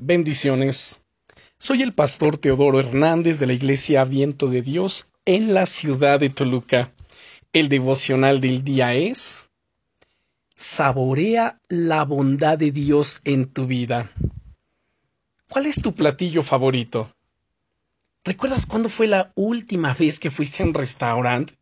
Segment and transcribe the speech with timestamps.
[0.00, 1.00] Bendiciones.
[1.58, 6.30] Soy el pastor Teodoro Hernández de la Iglesia Viento de Dios en la ciudad de
[6.30, 6.92] Toluca.
[7.52, 9.48] El devocional del día es
[10.54, 14.08] Saborea la bondad de Dios en tu vida.
[15.48, 17.12] ¿Cuál es tu platillo favorito?
[18.22, 21.58] ¿Recuerdas cuándo fue la última vez que fuiste a un restaurante?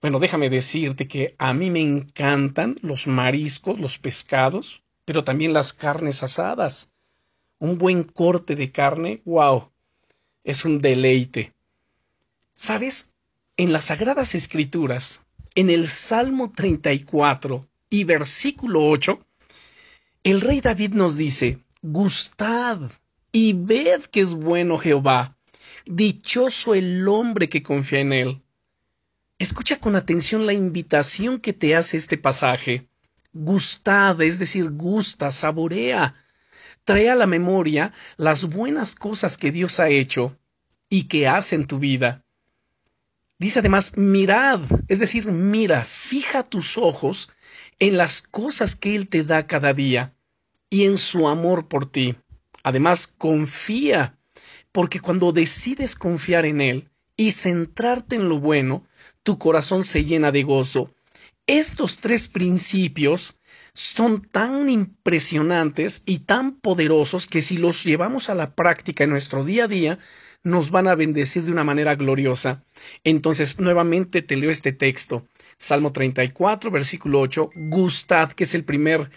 [0.00, 5.72] Bueno, déjame decirte que a mí me encantan los mariscos, los pescados, pero también las
[5.72, 6.92] carnes asadas
[7.58, 9.70] un buen corte de carne, wow,
[10.44, 11.54] es un deleite.
[12.52, 13.12] ¿Sabes?
[13.56, 15.22] En las Sagradas Escrituras,
[15.54, 19.18] en el Salmo 34 y versículo 8,
[20.24, 22.90] el rey David nos dice, Gustad
[23.32, 25.36] y ved que es bueno Jehová,
[25.86, 28.42] dichoso el hombre que confía en él.
[29.38, 32.88] Escucha con atención la invitación que te hace este pasaje.
[33.32, 36.14] Gustad, es decir, gusta, saborea,
[36.86, 40.38] trae a la memoria las buenas cosas que Dios ha hecho
[40.88, 42.24] y que hace en tu vida.
[43.38, 47.28] Dice además, mirad, es decir, mira, fija tus ojos
[47.80, 50.14] en las cosas que Él te da cada día
[50.70, 52.16] y en su amor por ti.
[52.62, 54.18] Además, confía,
[54.72, 58.86] porque cuando decides confiar en Él y centrarte en lo bueno,
[59.24, 60.94] tu corazón se llena de gozo.
[61.48, 63.38] Estos tres principios
[63.76, 69.44] son tan impresionantes y tan poderosos que si los llevamos a la práctica en nuestro
[69.44, 69.98] día a día,
[70.42, 72.64] nos van a bendecir de una manera gloriosa.
[73.04, 75.26] Entonces, nuevamente te leo este texto.
[75.58, 77.50] Salmo 34, versículo 8.
[77.54, 79.10] Gustad, que es el primer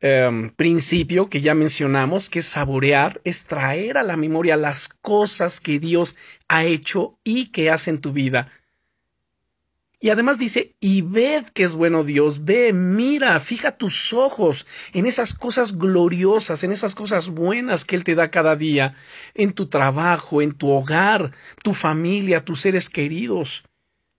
[0.00, 5.60] em, principio que ya mencionamos, que es saborear, es traer a la memoria las cosas
[5.60, 6.16] que Dios
[6.48, 8.48] ha hecho y que hace en tu vida.
[10.02, 15.06] Y además dice, y ved que es bueno Dios, ve, mira, fija tus ojos en
[15.06, 18.94] esas cosas gloriosas, en esas cosas buenas que Él te da cada día,
[19.34, 21.30] en tu trabajo, en tu hogar,
[21.62, 23.62] tu familia, tus seres queridos,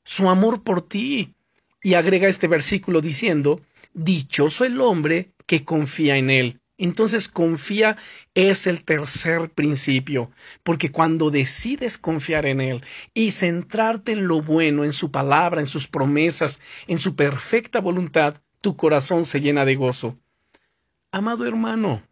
[0.05, 1.35] su amor por ti.
[1.81, 3.59] Y agrega este versículo diciendo,
[3.93, 6.61] dichoso el hombre que confía en Él.
[6.83, 7.95] Entonces confía
[8.33, 10.31] es el tercer principio,
[10.63, 12.83] porque cuando decides confiar en Él
[13.13, 18.35] y centrarte en lo bueno, en su palabra, en sus promesas, en su perfecta voluntad,
[18.59, 20.19] tu corazón se llena de gozo.
[21.09, 22.03] Amado hermano,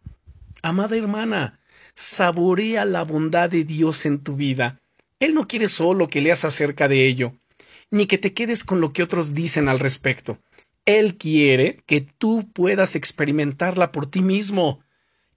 [0.62, 1.60] amada hermana,
[1.94, 4.80] saborea la bondad de Dios en tu vida.
[5.20, 7.34] Él no quiere solo que leas acerca de ello,
[7.90, 10.38] ni que te quedes con lo que otros dicen al respecto.
[10.84, 14.80] Él quiere que tú puedas experimentarla por ti mismo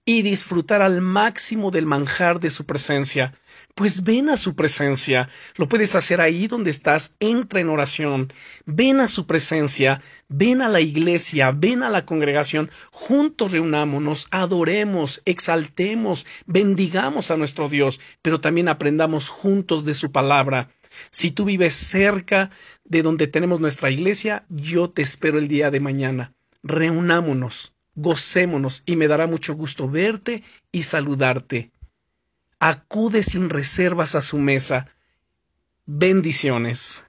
[0.08, 3.34] y disfrutar al máximo del manjar de su presencia.
[3.74, 5.28] Pues ven a su presencia.
[5.56, 7.16] Lo puedes hacer ahí donde estás.
[7.18, 8.32] Entra en oración.
[8.64, 10.00] Ven a su presencia.
[10.28, 11.50] Ven a la iglesia.
[11.50, 12.70] Ven a la congregación.
[12.92, 14.28] Juntos reunámonos.
[14.30, 15.22] Adoremos.
[15.24, 16.24] Exaltemos.
[16.46, 18.00] Bendigamos a nuestro Dios.
[18.22, 20.70] Pero también aprendamos juntos de su palabra.
[21.10, 22.50] Si tú vives cerca
[22.84, 26.34] de donde tenemos nuestra iglesia, yo te espero el día de mañana.
[26.62, 30.42] Reunámonos, gocémonos y me dará mucho gusto verte
[30.72, 31.70] y saludarte.
[32.58, 34.88] Acude sin reservas a su mesa.
[35.84, 37.04] Bendiciones.